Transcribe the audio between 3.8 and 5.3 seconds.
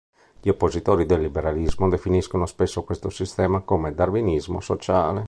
darwinismo sociale.